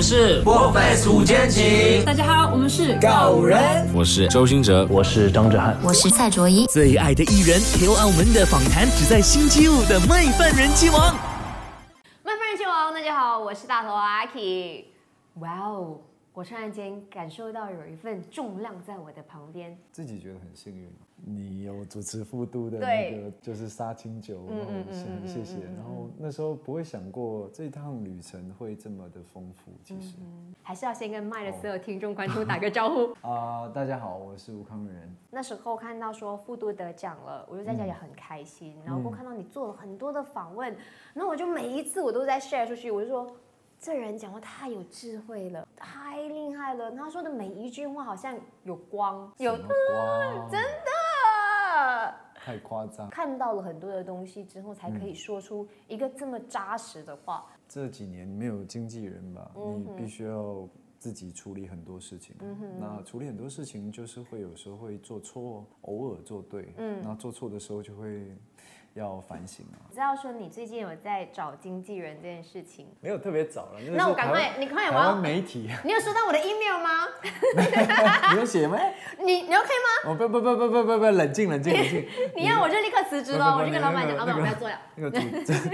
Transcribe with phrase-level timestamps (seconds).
[0.00, 0.80] 们是破费
[1.12, 3.86] 五间情，大家好，我们是狗人。
[3.94, 6.64] 我是周星哲，我是张哲瀚，我是蔡卓宜。
[6.68, 11.14] 最爱的艺人，Q 澳门的访谈只在星期五的麦饭人气王。
[12.24, 14.86] 麦饭人气王，大家好，我是大头阿 K。
[15.34, 16.00] 哇哦，
[16.32, 19.76] 我突然间感受到有一份重量在我的旁边。
[19.92, 20.90] 自己觉得很幸运。
[21.24, 25.60] 你有主持复读的那个，就是杀青酒，嗯然后嗯嗯嗯很谢谢。
[25.76, 30.16] 然后那时候不会想过这一趟旅程会这么的丰富，其实。
[30.62, 33.12] 还是要先跟麦的所有听众观众打个招呼。
[33.26, 35.16] 啊、大家好，我是吴康仁。
[35.30, 38.76] 那时候看到说复读得奖了，我就在家里很开心。
[38.84, 40.74] 然后我看到你做了很多的访问，
[41.12, 43.30] 然后我就每一次我都在 share 出去，我就说。
[43.82, 46.92] 这人讲话太有智慧了，太厉害了。
[46.92, 50.89] 他说的每一句话好像有光，有光真的。
[52.44, 53.08] 太夸张。
[53.10, 57.46] 看到了很多的东西之后，才可以说出一个这么扎实的话。
[57.68, 60.68] 这几年没有经纪人吧，嗯你必须要
[60.98, 62.34] 自己处理很多事情。
[62.78, 66.74] 那处理很多事情，就是会有时候会做错，偶尔做对。
[66.76, 68.36] 嗯，那做错的时候就会
[68.94, 69.78] 要反省啊。
[69.92, 77.06] 知道说你最近有在找经纪人这件事情，没有特别早了，那我赶快，你快点，台湾我要，媒体， 你有收到我的 email 吗？
[78.32, 78.78] 你有写吗？
[79.24, 80.10] 你你 OK 吗？
[80.10, 82.06] 我不不不不不不不，冷静冷静冷静。
[82.36, 84.78] 你要我就立刻辞职了，我就跟老板讲，老板我不要做了。
[84.94, 85.26] 那个主，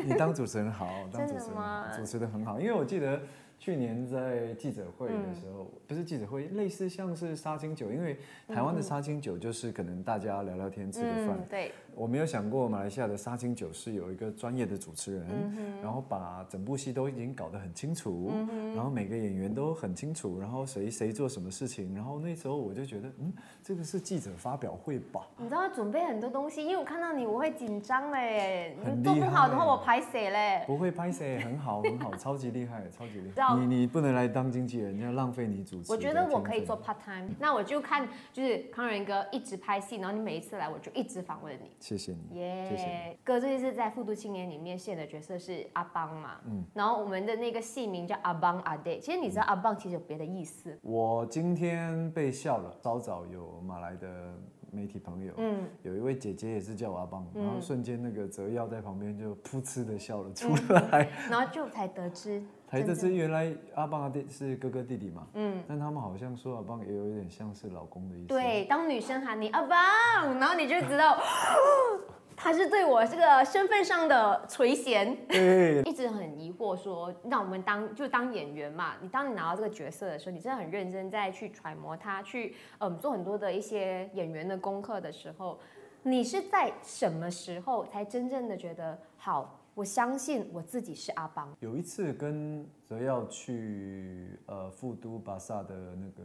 [0.05, 2.59] 你当主持人好，当主持人主持的很好。
[2.59, 3.21] 因为我记得
[3.59, 8.17] 去年在记者会的时候，不是记者会，类似像是杀青酒，因为
[8.49, 11.37] 台湾的杀青酒就是可能大家聊聊天、吃个饭。
[11.39, 18.31] 嗯，对，我没有想过马来西亚的杀青酒是有一个专业的主持人，嗯然后把整部戏都已经搞得很清楚，
[18.75, 25.27] 然后每个演员都很清楚，然后谁谁做什么事情，然后那时候我就觉得，嗯，这个是记者发表会吧？
[25.39, 30.63] 你知道要准备很多东西，因为我看到你我会紧张嘞，做不好的话我拍谁嘞？
[30.67, 35.93] 不会拍谁，很好很好，超级厉害，超级厉知你你不能来当经纪人，要浪费你主持。
[35.93, 36.77] 我觉得我可以做。
[36.87, 41.71] part time，那我就看就是康仁哥一直拍戏，然后你每一次来我就一直访问你。
[41.81, 43.17] 谢谢你，耶谢谢你。
[43.25, 49.01] 哥这一次在《复读青年》里面饰演的角色是阿邦嘛，嗯，然后我们的那个戏名叫阿邦阿 day。
[49.01, 54.35] 其实你知道阿邦其实有别的意思，我今天被笑了，早早有马来的
[54.71, 71.17] 媒体朋友，嗯，有一位姐姐也是叫我阿邦，然后瞬间那个泽耀在旁边就噗嗤的笑了出嗯来，然后就才得知， 才得知原来阿邦阿弟是哥哥弟弟嘛，嗯，但他们好像说阿邦也有一点像是老公的意思，，对，当女生喊你阿邦，然后你就知道。
[72.37, 85.59] 他是对我这个身份上的垂涎，对，一直很疑惑说，那我们当就当演员嘛，你当你拿到这个角色的时候，你真的很认真在去揣摩他，去嗯做很多的一些演员的功课的时候，
[86.03, 89.59] 你是在什么时候才真正的觉得好？
[89.75, 96.23] 我相信我自己是阿邦，有一次跟泽耀去呃富都巴萨的那个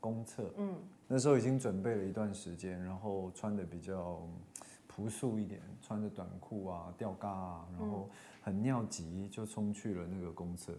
[0.00, 0.74] 公厕，嗯，
[1.06, 4.18] 那时候已经准备了一段时间，然后穿的比较
[4.96, 8.08] 朴素一点，穿着短裤啊、吊嘎啊，然后
[8.40, 10.72] 很尿急就冲去了那个公厕。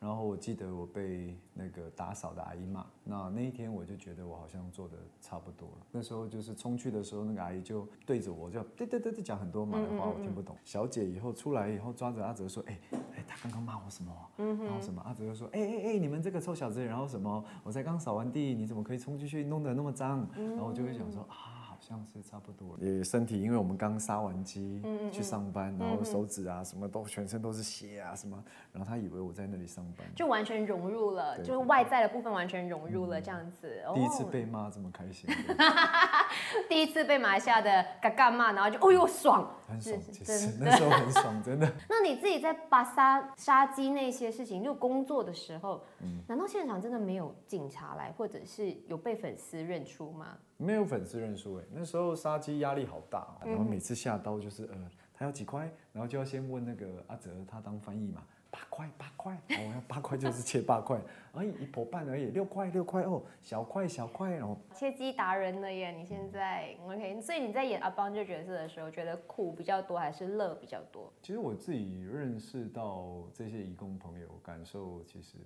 [0.00, 5.86] 然后我记得我被那个打扫的阿姨骂，那那一天我就觉得我好像做的差不多了。
[5.92, 10.54] 那时候就是冲去的时候，那个阿姨就对着我 就对对对对讲很多马来话，我听不懂。
[10.62, 12.78] 小姐以后出来以后抓着阿哲说，哎
[13.14, 14.28] 哎，他刚刚骂我什么啊？
[14.36, 15.00] 然后什么？
[15.00, 17.42] 阿哲就说，哎哎哎，你们这个臭小子，然后什么？
[17.62, 20.28] 我才刚扫完地，你怎么可以冲进去弄得那么脏？
[20.36, 21.53] 然后我就会想说啊。
[21.90, 22.76] 好像是差不多。
[22.76, 33.82] 了，也身体，因为我们刚杀完鸡去上班，然后手指啊什么都全身都是血啊什么，然后他以为我在那里上班，就完全融入了，就是外在的部分完全融入了这样子。
[33.94, 35.28] 第一次哦被骂这么开心，
[36.68, 40.46] 第一次被马来西亚的嘎嘎骂，然后就哦哟爽，很爽，是其真的。
[40.46, 41.70] 实 那时候很爽，真的。
[41.88, 46.22] 那你自己在巴沙杀鸡那些事情，就工作的时候，嗯。
[46.28, 50.36] 难道现场真的没有警察来，或者是有被粉丝认出吗？
[50.56, 54.76] 没有粉丝认出哎，那时候杀鸡压力好大，然后每次下刀就是呃，
[55.12, 58.22] 他要几块，然后就要先问那个阿哲，他当翻译嘛，
[58.54, 60.96] 八块八块，我，要八块就是切八块，
[61.32, 65.90] 而 已一婆半而已，六块六块哦，小块小块，然后切鸡达人了耶！
[65.90, 71.12] 你现在 OK，所以你在演阿邦这角色的时候，觉得苦比较多还是乐比较多？
[71.20, 75.38] 其实我自己认识到这些义工朋友，感受其实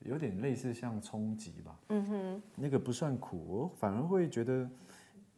[0.00, 1.80] 有点类似像冲击吧。
[1.88, 4.68] 嗯哼，那个不算苦，我反而会觉得，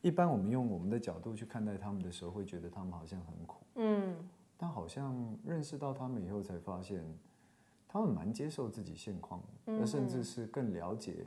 [0.02, 3.60] 一般我们用我们的角度去看待他们的时候，会觉得他们好像很苦。
[3.76, 4.16] 嗯，
[4.62, 7.02] 但好像认识到他们以后，才发现
[7.88, 11.24] 他们蛮接受自己现况的，那、甚至是更了解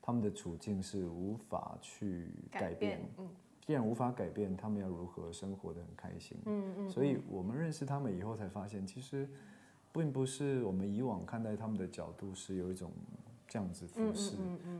[0.00, 3.02] 他们的处境是无法去改变。
[3.18, 3.28] 嗯
[3.64, 6.36] 既然无法改变，他们要如何生活的很开心？
[6.46, 6.90] 嗯嗯。
[6.90, 9.28] 所以我们认识他们以后，才发现其实
[9.92, 12.90] 并不是我们以往看待他们的角度是有一种
[13.46, 14.36] 这样子俯视，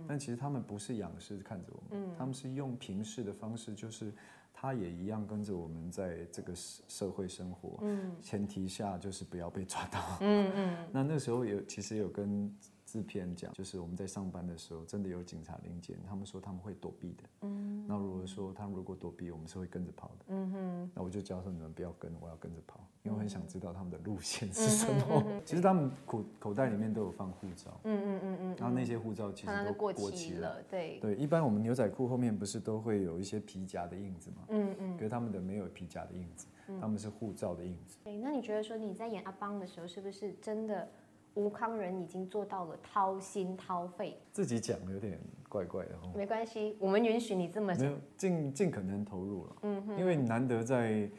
[0.09, 4.13] 但其实他们不是仰视看着我们，他们是用平视的方式，就是
[4.53, 7.79] 他也一样跟着我们在这个社社会生活，
[8.21, 10.01] 前提下就是不要被抓到。
[10.21, 10.77] 嗯嗯。
[10.93, 12.55] 那那时候有其实有跟。
[12.93, 17.23] 制片讲，就是我们在上班的时候，真的有警察临检，他们说他们会躲避的。
[17.41, 20.25] 嗯，那如果说他们如果躲避，我们是会跟着跑的。
[20.29, 25.25] 嗯哼，那我就教说你们不要跟，我要跟着跑，因为我很想知道他们的路线是什么。
[25.47, 27.81] 其实他们口口袋里面都有放护照。
[27.85, 30.63] 嗯嗯嗯嗯，然后那些护照其实都过期了。
[30.69, 34.45] 对对，一般我们牛仔裤后面不是都会有一些皮夹的印子吗？
[34.49, 36.47] 嗯嗯，可是他们的没有皮夹的印子，
[36.79, 37.97] 他们是护照的印子。
[38.05, 40.87] 对，那你觉得说你在演阿邦的时候，是不是真的？
[41.35, 45.19] 吴康仁已经做到了掏心掏肺，自己讲有点
[45.49, 49.57] 怪怪的没关系，我们允许你这么讲，尽尽可能投入了。
[49.63, 51.11] 嗯哼，因为难得在，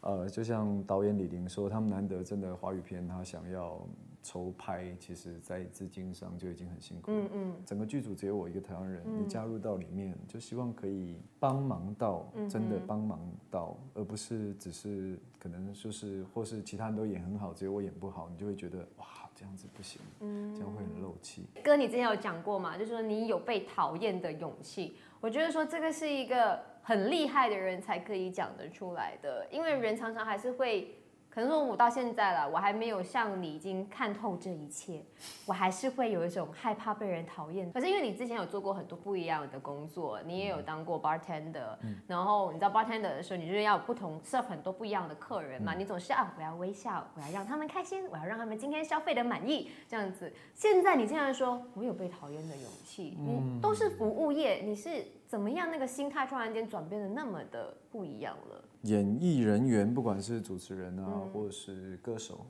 [0.00, 3.80] 呃，就像导演李玲说，他们难得真的华语片，他想要。
[4.24, 7.12] 筹拍其实，在资金上就已经很辛苦。
[7.12, 21.44] 嗯嗯，整个剧组只有我一个台湾人，你加入到里面，就希望可以帮忙到，真的帮忙到，而不是只是可能就是或是其他人都演很好，只有我演不好，你就会觉得哇，这样子不行，这样会很漏气。
[21.62, 22.78] 哥，你之前有讲过嘛？
[22.78, 30.94] 就是说你有被讨厌的勇气，我觉得说这个是一个很厉害的人才可以讲得出来的，因为人常常还是会。
[31.34, 35.02] 可能说，我到现在了，我还没有像你已经看透这一切，
[35.46, 37.72] 我还是会有一种害怕被人讨厌。
[37.72, 41.76] 可是因为你之前有做过很多不一样的工作，你也有当过 bartender，
[42.06, 50.32] 然后你知道 bartender 的时候，你就是要不同 serve 很多不一样的客人嘛，你总是啊，我要微笑，我要让他们开心，我要让他们今天消费的满意，这样子。
[50.54, 55.04] 现在你竟然说我有被讨厌的勇气，你都是服务业，你是
[55.34, 58.64] 怎么样那个心态突然间转变的那么的不一样了？
[58.82, 62.46] 演艺人员，不管是主持人啊，或者是歌手，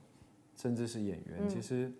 [0.55, 1.91] 甚至是演员，其实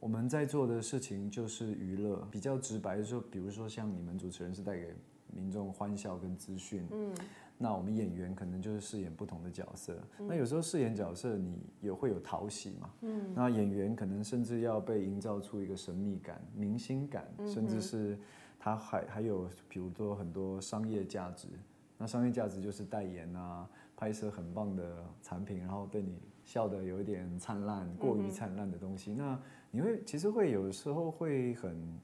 [0.00, 2.26] 我们在做的事情就是娱乐。
[2.28, 4.92] 比较直白的说，比如说像你们主持人是带给
[5.32, 7.14] 民众欢笑跟资讯，嗯，
[7.56, 9.96] 那我们演员可能就是饰演不同的角色。
[10.18, 18.18] 那有时候饰演角色，你也会有讨喜嘛，嗯，那演员可能甚至要被营造出一个神秘感、明星感，甚至是
[18.60, 21.48] 他还还有，比如说很多商业价值。
[21.96, 29.12] 那商业价值就是代言啊，拍摄很棒的产品，然后对你笑得有一点灿烂，过于灿烂的东西。
[29.12, 29.38] 那
[29.70, 32.00] 你会其实会有时候会很，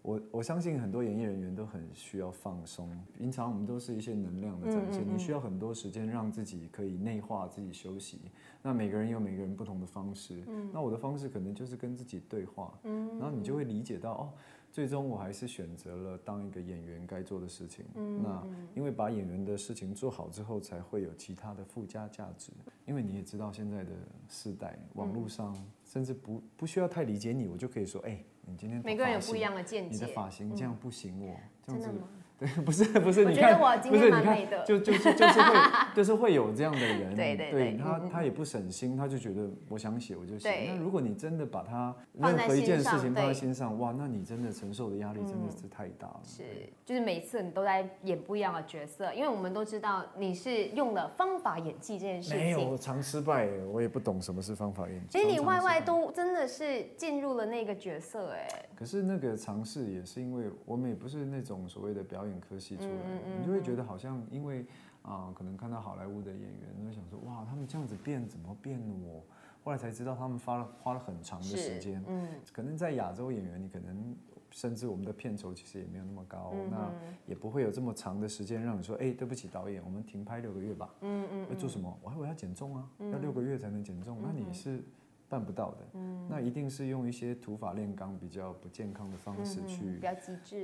[0.00, 2.88] 我我相信很多演艺人员都很需要放松。
[3.18, 8.30] 平常我们都是一些能量的展现，你需要很多时间让自己可以内化自己休息。
[8.62, 10.42] 那每个人有每个人不同的方式，
[10.72, 14.32] 那我的方式可能就是跟自己对话，然后你就会理解到哦。
[14.78, 17.84] 最终我还是选择了当一个演员该做的事情。
[18.22, 18.46] 那
[18.76, 22.52] 因为把演员的事情做好之后，才会有其他的附加价值。
[22.86, 23.90] 因为你也知道现在的
[24.28, 25.52] 世代，网络上
[25.84, 31.34] 甚至不不需要太理解你，我就可以说，哎，你今天每个人有不一样的见解，你的发型这样不行哦，
[31.66, 31.90] 这样子。
[32.40, 35.54] 对，不是不是，你看，不是你看，就就是就是会
[35.96, 40.70] 就是会有这样的人， 对对对，他他也不省心，他就觉得我想写我就写。
[40.72, 46.20] 那如果你真的把他任何一件事情放在心上，哇，那你真的承受的压力真的是太大了。
[46.22, 46.44] 是，
[46.84, 52.38] 就是每次你都在演不一样的角色，因为我们都知道你是用了方法演技这件事情。
[52.38, 55.18] 没有，常失败，我也不懂什么是方法演技。
[55.18, 58.46] 其实你外外都真的是进入了那个角色，哎。
[58.76, 62.90] 可是那个尝试也是因为我们也不是那种所谓的表演科系出来。
[63.38, 64.66] 你就会觉得好像，因为
[65.02, 69.22] 啊，可能看到好莱坞的演员，会想说，哇，他们这样子变怎么变的我？
[69.64, 72.02] 后来才知道，他们花了花了很长的时间。
[72.06, 74.16] 嗯，可能在亚洲演员，你可能
[74.50, 76.90] 甚至我们的片酬其实也没有那么高，那
[77.26, 80.88] 也不会有这么长的时间让你说，哎，对不起导演，我们停拍六个月吧。
[81.02, 81.98] 嗯嗯，要做什么？
[82.02, 84.82] 我还以为要减重啊，要六个月才能减重，那你是？
[85.28, 90.00] 办不到的，那一定是用一些土法炼钢、比较不健康的方式去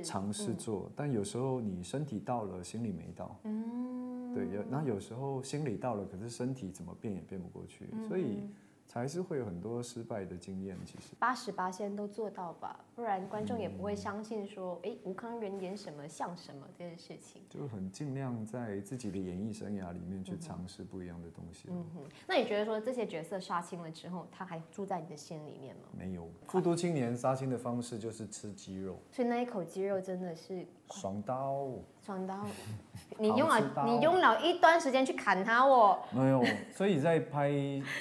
[0.03, 0.91] 尝试做。
[0.95, 3.39] 但有时候你身体到了，心里没到。
[3.43, 8.49] 嗯，对，有那有时候心里到了，可是身体怎么变也变不过去，所以。
[8.93, 17.41] 还是会有很多失败的经验，其实八十八先都做到吧，不然观众也不会相信说，哎，吴康仁演什么像什么这件事情。
[17.49, 21.67] 就很尽量在自己的演艺生涯里面去尝试不一样的东西。
[21.69, 25.89] 嗯哼，那你觉得说这些角色杀青了之后，他还住在你的心里面吗？
[25.91, 31.67] 没有，复读青年杀青的方式就是吃鸡肉，所以那一口鸡肉真的是爽刀。
[32.01, 32.45] 爽刀，
[33.17, 35.97] 你用了你用了一段时间去砍它哦。
[36.11, 37.51] 没有，所以在拍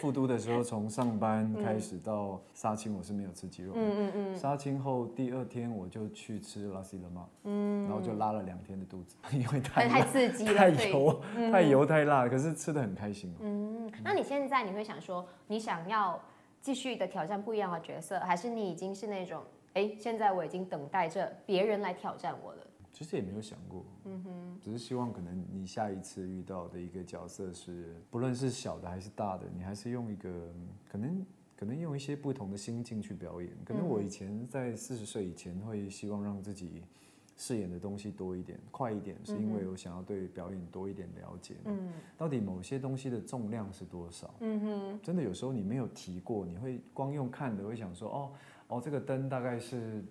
[0.00, 3.72] 复都的时候，从上班 开始到杀青，我是没有吃鸡肉。
[3.74, 4.36] 嗯嗯嗯。
[4.36, 13.34] 杀青后第二天我就去吃拉西了嘛，嗯，然后就拉了两天的肚子， 因为太太刺激了，太油，太油太辣，可是吃的很开心。
[13.40, 16.20] 嗯，那你现在你会想说，你想要？
[16.60, 19.42] 继续的挑战不一样的角色，还是你已经是那种，
[19.74, 22.66] 哎，现在我已经等待着别人来挑战我了？
[22.94, 30.54] 其实也没有想过，嗯哼，只是希望可能你下一次遇到的一个角色是，不论是小的还是大的，你还是用一个
[30.88, 33.50] 可能可能用一些不同的心境去表演。
[33.64, 36.84] 可能我以前在四十岁以前会希望让自己
[37.36, 41.56] 饰演的东西多一点、快一点，是因为我想要对表演多一点了解。
[41.64, 44.32] 嗯，到底某些东西的重量是多少？
[44.38, 48.32] 嗯哼，真的有时候你没有提过，你会光用看的会想说，哦
[48.68, 50.04] 哦，这个灯大概是。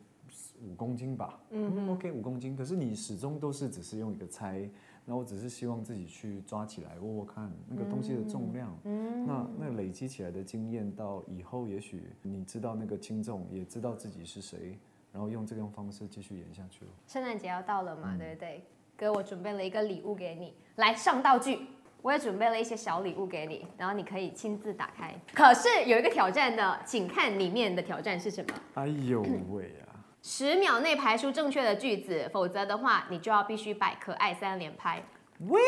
[0.63, 2.55] 五公斤吧，嗯，OK，五公斤。
[2.55, 4.69] 可是你始终都是只是用一个猜，
[5.05, 14.77] 那我只是希望自己去抓起来握握看那个东西的重量，嗯，那那累积起来的经验到以后，也许你知道那个轻重，也知道自己是谁，
[15.11, 16.91] 然后用这种方式继续演下去了。
[17.07, 18.63] 圣诞节要到了嘛，对不对？
[18.95, 21.59] 哥，我准备了一个礼物给你，来上道具，
[22.01, 25.13] 我也准备了一些小礼物给你，然后你可以亲自打开。
[25.33, 28.53] 可是有一个挑战的，请看里面的挑战是什么？
[28.75, 29.92] 哎呦喂啊！
[30.25, 35.03] 十秒内排出正确的句子，否则的话，你就要必须摆可爱三连拍。
[35.49, 35.59] 喂，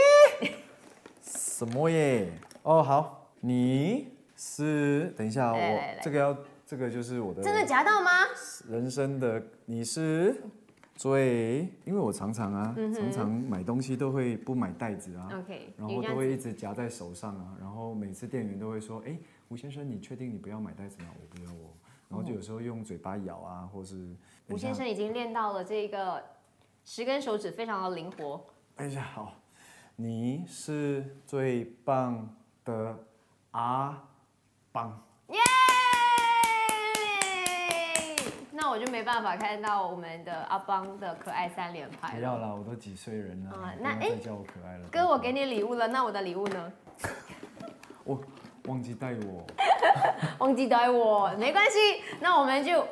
[1.22, 2.32] 什么耶？
[2.64, 8.10] 哦，好，你是等一下，我这个要这个就是我的，真的夹到吗？
[8.70, 10.42] 人生的你是
[10.96, 19.18] 最，因为我常常啊，常常买东西都会不买袋子啊，OK，然后都会一直夹在手上啊，然后每次店员都会说，哎，
[19.50, 21.10] 吴先生，你确定你不要买袋子吗？
[21.20, 21.74] 我不要我。
[22.10, 24.16] 然后就有时候用嘴巴咬啊，或是
[24.50, 26.24] 吴先生已经练到了这个
[26.84, 28.46] 十根手指非常的灵活。
[28.76, 29.34] 哎呀，好，
[29.96, 32.98] 你是最棒的
[33.52, 34.04] 阿
[34.72, 35.02] 邦。
[35.30, 35.40] 耶！
[38.52, 42.16] 那我就没办法看到我们的阿邦的可爱三连拍。
[42.16, 44.88] 不要啦，我都几岁人了，那哎，叫我可爱了。
[44.90, 46.74] 哥，我给你礼物了，那我的礼物呢？
[48.06, 48.22] 我
[48.68, 49.46] 忘记带我。
[50.40, 52.86] 忘记带我没关系，那我们就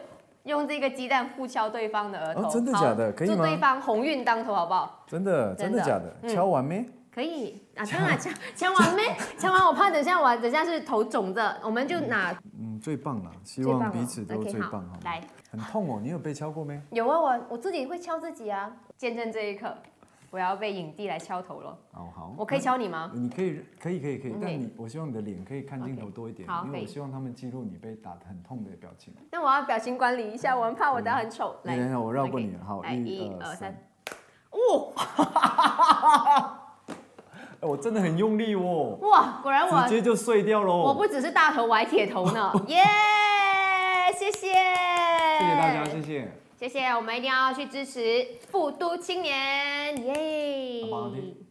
[0.44, 3.12] 用这个鸡蛋互敲对方的额头，真的假的？
[3.12, 3.36] 可以吗？
[3.36, 5.04] 祝对方鸿运当头，好不好？
[5.08, 6.30] 真的，真的假的？
[6.30, 6.86] 敲完没？
[7.14, 9.04] 可以啊，当然敲敲完没？
[9.38, 14.98] 敲完我怕等下我等下是头肿的，我们就拿嗯最棒了，希望彼此都最棒好。
[15.04, 16.82] 来，很痛哦，你有被敲过没？
[16.92, 19.76] 有啊，我我自己会敲自己啊，见证这一刻。
[20.34, 21.78] 我要被影帝来敲头了。
[21.92, 23.12] 哦，好，我可以敲你吗？
[23.14, 24.36] 你可以，可以，可以，可以。
[24.42, 29.14] 但你，我希望你的脸可以看镜头多一点，因为我希望他们记录你被打的很痛的表情。
[29.30, 31.56] 那我要表情管理一下，我很怕我打很丑。
[31.62, 32.60] 来，等一下，我绕过你了。
[32.66, 33.78] 好，一、二、三。
[34.50, 34.58] 哇！
[37.62, 38.98] 我真的很用力哦。
[39.04, 40.76] 哇，果然我直接就碎掉了。
[40.76, 42.52] 我不只是大头，我还铁头呢。
[42.70, 42.82] 耶！
[44.18, 44.48] 谢谢。
[44.48, 46.28] 谢谢大家，谢谢。
[46.64, 51.43] 谢谢，我们一定要去支持富都青年，耶！